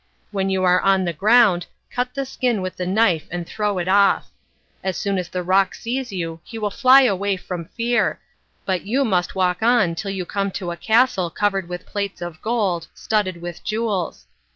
[0.31, 3.87] When you are on the ground cut the skin with the knife and throw it
[3.87, 4.31] off.
[4.83, 8.19] As soon as the roc sees you he will fly away from fear,
[8.65, 12.41] but you must walk on till you come to a castle covered with plates of
[12.41, 14.25] gold, studded with jewels.